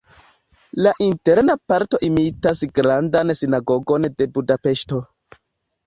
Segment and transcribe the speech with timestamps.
[0.87, 5.07] La interna parto imitas Grandan Sinagogon de Budapeŝto.